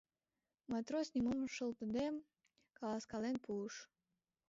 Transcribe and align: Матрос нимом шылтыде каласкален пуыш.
Матрос 0.71 1.07
нимом 1.15 1.39
шылтыде 1.55 2.05
каласкален 2.79 3.35
пуыш. 3.43 3.75